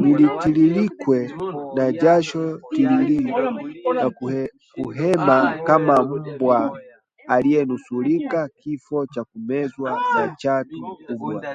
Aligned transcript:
nitiririkwe 0.00 1.18
na 1.76 1.84
jasho 2.00 2.42
tiriri 2.72 3.18
na 4.00 4.06
kuhema 4.76 5.38
kama 5.66 5.94
mbwa 6.08 6.60
aliyenusurika 7.34 8.48
kifo 8.60 9.06
cha 9.06 9.24
kumezwa 9.24 9.90
na 10.14 10.34
chatu 10.38 10.78
mkubwa 10.92 11.46